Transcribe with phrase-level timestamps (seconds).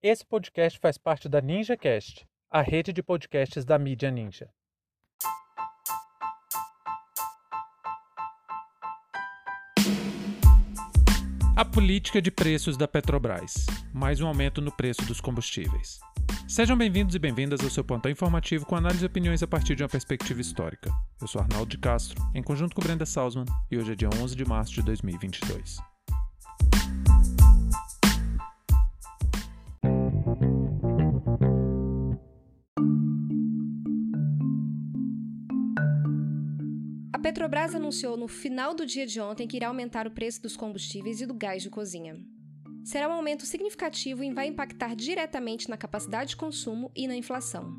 [0.00, 4.48] Esse podcast faz parte da NinjaCast, a rede de podcasts da mídia Ninja.
[11.56, 13.66] A política de preços da Petrobras.
[13.92, 15.98] Mais um aumento no preço dos combustíveis.
[16.46, 19.82] Sejam bem-vindos e bem-vindas ao seu pontão informativo com análise e opiniões a partir de
[19.82, 20.92] uma perspectiva histórica.
[21.20, 24.36] Eu sou Arnaldo de Castro, em conjunto com Brenda Salzman, e hoje é dia 11
[24.36, 25.97] de março de 2022.
[37.48, 41.22] Petrobras anunciou no final do dia de ontem que irá aumentar o preço dos combustíveis
[41.22, 42.14] e do gás de cozinha
[42.84, 47.74] será um aumento significativo e vai impactar diretamente na capacidade de consumo e na inflação.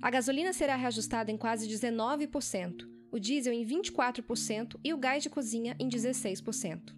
[0.00, 5.30] A gasolina será reajustada em quase 19%, o diesel em 24% e o gás de
[5.30, 6.92] cozinha em 16%.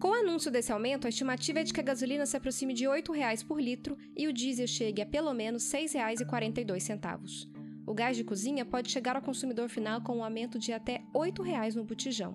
[0.00, 2.86] Com o anúncio desse aumento, a estimativa é de que a gasolina se aproxime de
[2.86, 7.55] R$ 8,00 por litro e o diesel chegue a pelo menos R$ 6,42.
[7.86, 11.30] O gás de cozinha pode chegar ao consumidor final com um aumento de até R$
[11.30, 12.34] 8,00 no botijão.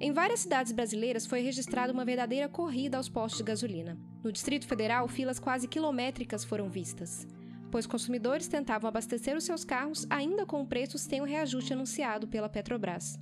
[0.00, 3.96] Em várias cidades brasileiras foi registrada uma verdadeira corrida aos postos de gasolina.
[4.24, 7.24] No Distrito Federal, filas quase quilométricas foram vistas,
[7.70, 12.26] pois consumidores tentavam abastecer os seus carros ainda com o preço sem o reajuste anunciado
[12.26, 13.16] pela Petrobras.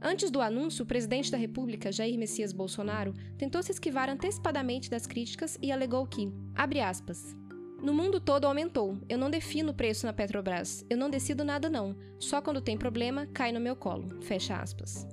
[0.00, 5.06] Antes do anúncio, o presidente da República, Jair Messias Bolsonaro, tentou se esquivar antecipadamente das
[5.06, 7.36] críticas e alegou que, abre aspas,
[7.82, 8.96] no mundo todo aumentou.
[9.08, 10.86] Eu não defino o preço na Petrobras.
[10.88, 11.96] Eu não decido nada não.
[12.18, 14.22] Só quando tem problema, cai no meu colo.
[14.22, 15.06] Fecha aspas.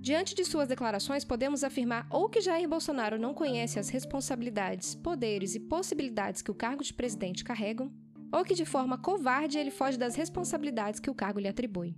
[0.00, 5.54] Diante de suas declarações, podemos afirmar ou que Jair Bolsonaro não conhece as responsabilidades, poderes
[5.54, 7.92] e possibilidades que o cargo de presidente carregam,
[8.32, 11.94] ou que de forma covarde ele foge das responsabilidades que o cargo lhe atribui.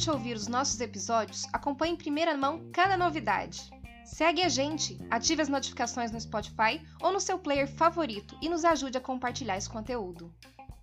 [0.00, 3.68] Curte ouvir os nossos episódios, acompanhe em primeira mão cada novidade.
[4.02, 8.64] Segue a gente, ative as notificações no Spotify ou no seu player favorito e nos
[8.64, 10.32] ajude a compartilhar esse conteúdo.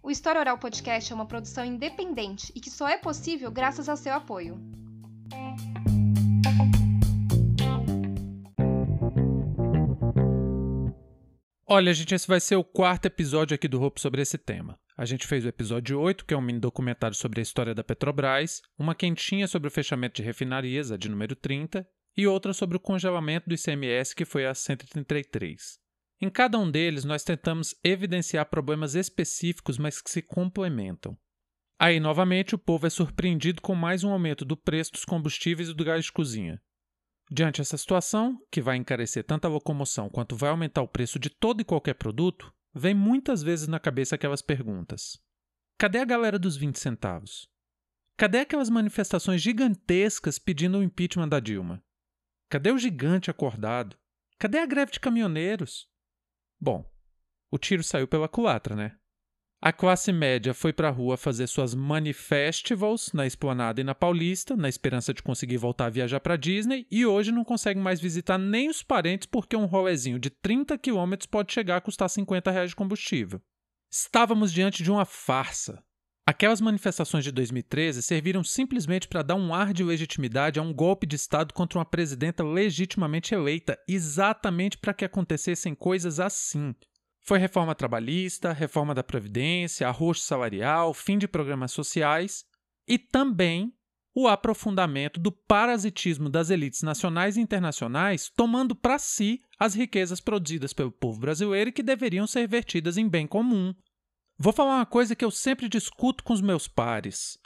[0.03, 3.97] O História Oral Podcast é uma produção independente e que só é possível graças ao
[3.97, 4.61] seu apoio.
[11.65, 14.77] Olha, gente, esse vai ser o quarto episódio aqui do Roupo sobre esse tema.
[14.97, 17.83] A gente fez o episódio 8, que é um mini documentário sobre a história da
[17.83, 21.87] Petrobras, uma quentinha sobre o fechamento de refinarias, a de número 30,
[22.17, 25.77] e outra sobre o congelamento do ICMS, que foi a 133.
[26.19, 31.15] Em cada um deles, nós tentamos evidenciar problemas específicos, mas que se complementam.
[31.77, 35.75] Aí, novamente, o povo é surpreendido com mais um aumento do preço dos combustíveis e
[35.75, 36.59] do gás de cozinha.
[37.29, 41.29] Diante dessa situação, que vai encarecer tanto a locomoção quanto vai aumentar o preço de
[41.29, 45.19] todo e qualquer produto, vem muitas vezes na cabeça aquelas perguntas:
[45.77, 47.49] cadê a galera dos 20 centavos?
[48.15, 51.83] Cadê aquelas manifestações gigantescas pedindo o impeachment da Dilma?
[52.49, 53.97] Cadê o gigante acordado?
[54.39, 55.87] Cadê a greve de caminhoneiros?
[56.59, 56.89] Bom,
[57.51, 58.97] o tiro saiu pela culatra, né?
[59.59, 64.55] A classe média foi para a rua fazer suas manifestivals na Esplanada e na Paulista,
[64.55, 68.37] na esperança de conseguir voltar a viajar para Disney, e hoje não consegue mais visitar
[68.37, 72.69] nem os parentes porque um rolezinho de 30 quilômetros pode chegar a custar 50 reais
[72.69, 73.41] de combustível.
[73.91, 75.83] Estávamos diante de uma farsa.
[76.23, 81.07] Aquelas manifestações de 2013 serviram simplesmente para dar um ar de legitimidade a um golpe
[81.07, 86.75] de Estado contra uma presidenta legitimamente eleita, exatamente para que acontecessem coisas assim.
[87.27, 92.45] Foi reforma trabalhista, reforma da Previdência, arroxo salarial, fim de programas sociais
[92.87, 93.73] e também
[94.15, 100.73] o aprofundamento do parasitismo das elites nacionais e internacionais, tomando para si as riquezas produzidas
[100.73, 103.75] pelo povo brasileiro e que deveriam ser vertidas em bem comum,
[104.39, 107.39] Vou falar uma coisa que eu sempre discuto com os meus pares.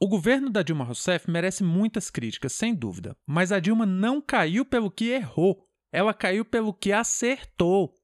[0.00, 4.64] O governo da Dilma Rousseff merece muitas críticas, sem dúvida, mas a Dilma não caiu
[4.64, 7.94] pelo que errou, ela caiu pelo que acertou.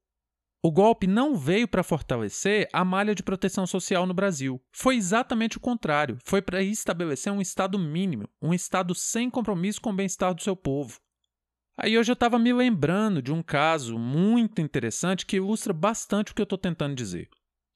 [0.64, 4.62] O golpe não veio para fortalecer a malha de proteção social no Brasil.
[4.70, 6.18] Foi exatamente o contrário.
[6.24, 10.54] Foi para estabelecer um Estado mínimo, um Estado sem compromisso com o bem-estar do seu
[10.54, 11.00] povo.
[11.76, 16.34] Aí hoje eu estava me lembrando de um caso muito interessante que ilustra bastante o
[16.34, 17.28] que eu estou tentando dizer.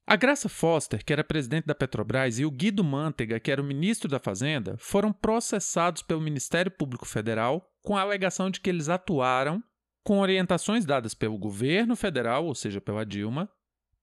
[0.06, 3.64] A Graça Foster, que era presidente da Petrobras, e o Guido Mantega, que era o
[3.64, 8.88] ministro da Fazenda, foram processados pelo Ministério Público Federal com a alegação de que eles
[8.88, 9.60] atuaram
[10.06, 13.50] com orientações dadas pelo governo federal, ou seja, pela Dilma,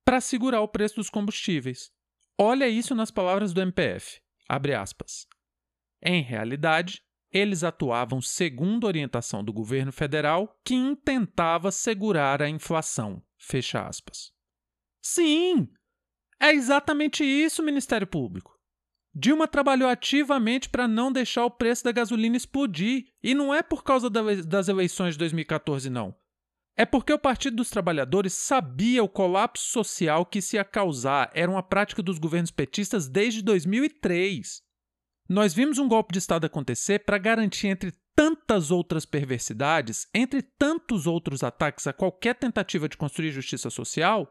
[0.03, 1.94] para segurar o preço dos combustíveis.
[2.38, 4.19] Olha isso nas palavras do MPF.
[4.50, 5.25] Abre aspas.
[6.03, 7.01] Em realidade,
[7.31, 13.23] eles atuavam segundo orientação do governo federal que intentava segurar a inflação.
[13.38, 14.33] Fecha aspas.
[15.01, 15.69] Sim,
[16.38, 18.59] é exatamente isso, Ministério Público.
[19.15, 23.06] Dilma trabalhou ativamente para não deixar o preço da gasolina explodir.
[23.21, 26.15] E não é por causa das eleições de 2014, não.
[26.75, 31.30] É porque o Partido dos Trabalhadores sabia o colapso social que isso ia causar.
[31.36, 34.63] Era uma prática dos governos petistas desde 2003.
[35.30, 41.06] Nós vimos um golpe de Estado acontecer para garantir, entre tantas outras perversidades, entre tantos
[41.06, 44.27] outros ataques a qualquer tentativa de construir justiça social,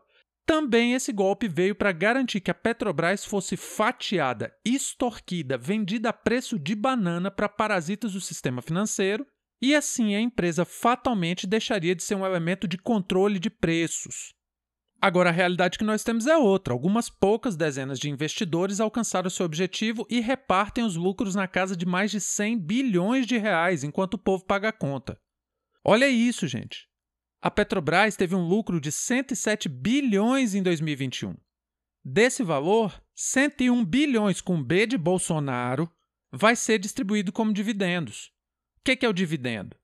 [0.46, 6.58] também esse golpe veio para garantir que a Petrobras fosse fatiada, extorquida, vendida a preço
[6.58, 9.26] de banana para parasitas do sistema financeiro,
[9.60, 14.34] e assim a empresa fatalmente deixaria de ser um elemento de controle de preços.
[15.00, 16.72] Agora, a realidade que nós temos é outra.
[16.72, 21.84] Algumas poucas dezenas de investidores alcançaram seu objetivo e repartem os lucros na casa de
[21.84, 25.18] mais de 100 bilhões de reais, enquanto o povo paga a conta.
[25.84, 26.86] Olha isso, gente.
[27.44, 31.34] A Petrobras teve um lucro de 107 bilhões em 2021.
[32.04, 35.90] Desse valor, 101 bilhões com B de Bolsonaro
[36.30, 38.30] vai ser distribuído como dividendos.
[38.78, 39.76] O que é o dividendo?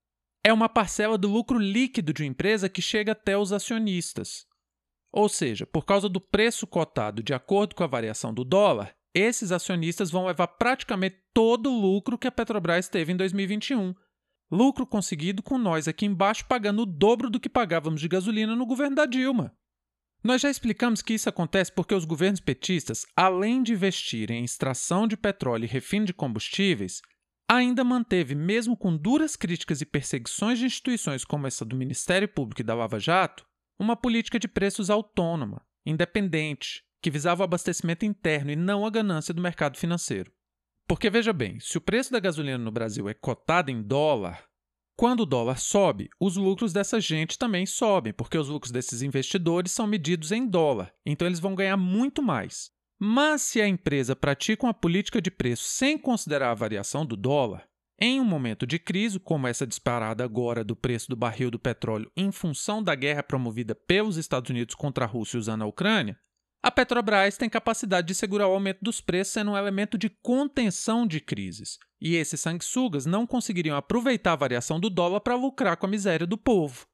[0.44, 4.46] É uma parcela do lucro líquido de uma empresa que chega até os acionistas.
[5.11, 9.50] Ou seja, por causa do preço cotado de acordo com a variação do dólar, esses
[9.50, 13.96] acionistas vão levar praticamente todo o lucro que a Petrobras teve em 2021
[14.50, 18.65] Lucro conseguido com nós aqui embaixo pagando o dobro do que pagávamos de gasolina no
[18.65, 19.55] governo da Dilma.
[20.25, 25.06] Nós já explicamos que isso acontece porque os governos petistas, além de investirem em extração
[25.06, 27.00] de petróleo e refino de combustíveis,
[27.49, 32.61] ainda manteve, mesmo com duras críticas e perseguições de instituições como essa do Ministério Público
[32.61, 33.47] e da Lava Jato,
[33.79, 39.33] uma política de preços autônoma, independente, que visava o abastecimento interno e não a ganância
[39.33, 40.33] do mercado financeiro.
[40.88, 44.43] Porque veja bem, se o preço da gasolina no Brasil é cotado em dólar,
[44.96, 49.70] quando o dólar sobe, os lucros dessa gente também sobem, porque os lucros desses investidores
[49.70, 52.70] são medidos em dólar, então eles vão ganhar muito mais.
[52.99, 57.69] Mas se a empresa pratica uma política de preço sem considerar a variação do dólar,
[58.00, 62.11] em um momento de crise, como essa disparada agora do preço do barril do petróleo
[62.17, 66.19] em função da guerra promovida pelos Estados Unidos contra a Rússia usando a Ucrânia,
[66.62, 71.06] a Petrobras tem capacidade de segurar o aumento dos preços sendo um elemento de contenção
[71.06, 75.87] de crises, e esses sanguessugas não conseguiriam aproveitar a variação do dólar para lucrar com
[75.87, 76.87] a miséria do povo.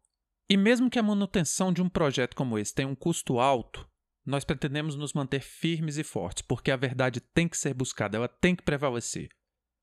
[0.48, 3.90] E mesmo que a manutenção de um projeto como esse tenha um custo alto,
[4.24, 8.28] nós pretendemos nos manter firmes e fortes, porque a verdade tem que ser buscada, ela
[8.28, 9.30] tem que prevalecer.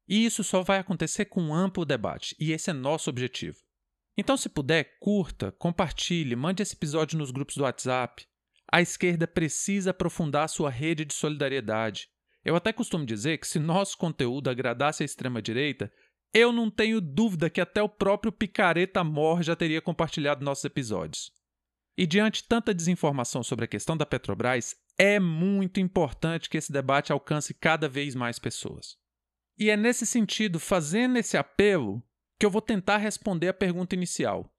[0.06, 3.58] E isso só vai acontecer com um amplo debate, e esse é nosso objetivo.
[4.16, 8.25] Então, se puder, curta, compartilhe, mande esse episódio nos grupos do WhatsApp.
[8.70, 12.08] A esquerda precisa aprofundar sua rede de solidariedade.
[12.48, 15.93] Eu até costumo dizer que se nosso conteúdo agradasse a extrema-direita,
[16.32, 21.31] eu não tenho dúvida que até o próprio Picareta Mor já teria compartilhado nossos episódios.
[21.94, 27.12] E diante tanta desinformação sobre a questão da Petrobras, é muito importante que esse debate
[27.12, 28.96] alcance cada vez mais pessoas.
[29.58, 32.02] E é nesse sentido, fazendo esse apelo,
[32.40, 34.50] que eu vou tentar responder a pergunta inicial.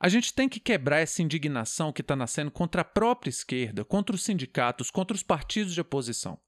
[0.00, 4.16] A gente tem que quebrar essa indignação que está nascendo contra a própria esquerda, contra
[4.16, 6.40] os sindicatos, contra os partidos de oposição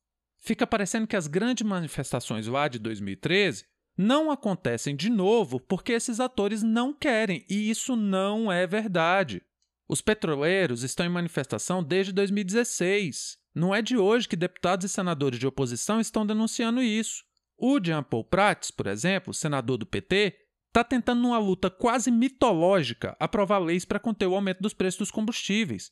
[0.46, 3.64] fica parecendo que as grandes manifestações lá de 2013
[3.98, 9.42] não acontecem de novo porque esses atores não querem, e isso não é verdade.
[9.88, 13.38] Os petroleiros estão em manifestação desde 2016.
[13.54, 17.24] Não é de hoje que deputados e senadores de oposição estão denunciando isso.
[17.58, 20.36] O Jean Paul Prats, por exemplo, senador do PT,
[20.68, 25.10] está tentando, numa luta quase mitológica, aprovar leis para conter o aumento dos preços dos
[25.10, 25.90] combustíveis.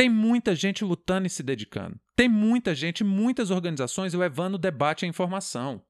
[0.00, 2.00] Tem muita gente lutando e se dedicando.
[2.16, 5.84] Tem muita gente, muitas organizações levando debate à informação.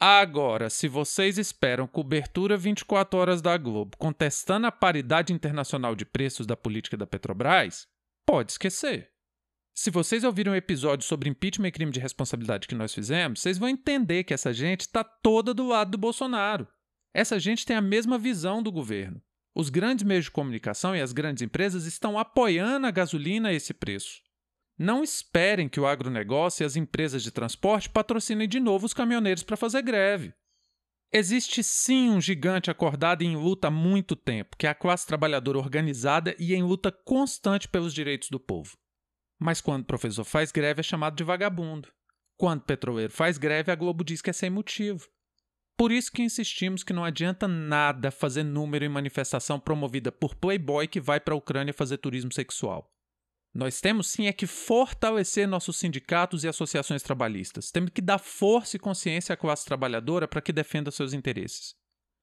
[0.00, 6.46] Agora, se vocês esperam cobertura 24 horas da Globo contestando a paridade internacional de preços
[6.46, 7.88] da política da Petrobras,
[8.24, 9.10] pode esquecer.
[9.74, 13.58] Se vocês ouviram o episódio sobre impeachment e crime de responsabilidade que nós fizemos, vocês
[13.58, 16.68] vão entender que essa gente está toda do lado do Bolsonaro.
[17.12, 19.20] Essa gente tem a mesma visão do governo.
[19.54, 23.74] Os grandes meios de comunicação e as grandes empresas estão apoiando a gasolina a esse
[23.74, 24.22] preço.
[24.78, 29.42] Não esperem que o agronegócio e as empresas de transporte patrocinem de novo os caminhoneiros
[29.42, 30.32] para fazer greve.
[31.12, 35.06] Existe sim um gigante acordado e em luta há muito tempo, que é a classe
[35.06, 38.78] trabalhadora organizada e em luta constante pelos direitos do povo.
[39.36, 41.88] Mas quando o professor faz greve é chamado de vagabundo.
[42.36, 45.08] Quando o petroleiro faz greve, a Globo diz que é sem motivo.
[45.80, 50.86] Por isso que insistimos que não adianta nada fazer número em manifestação promovida por playboy
[50.86, 52.94] que vai para a Ucrânia fazer turismo sexual.
[53.54, 57.70] Nós temos sim é que fortalecer nossos sindicatos e associações trabalhistas.
[57.70, 61.74] Temos que dar força e consciência à classe trabalhadora para que defenda seus interesses.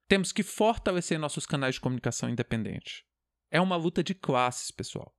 [0.06, 3.04] Temos que fortalecer nossos canais de comunicação independente.
[3.50, 5.12] É uma luta de classes, pessoal.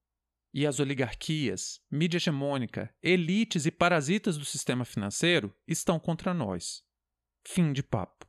[0.53, 6.87] E as oligarquias, mídia hegemônica, elites e parasitas do sistema financeiro estão contra nós.
[7.45, 8.28] Fim de papo.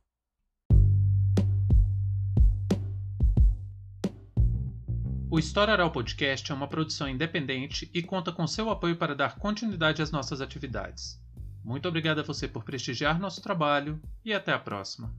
[5.33, 10.01] O História Podcast é uma produção independente e conta com seu apoio para dar continuidade
[10.01, 11.23] às nossas atividades.
[11.63, 15.09] Muito obrigado a você por prestigiar nosso trabalho e até a próxima.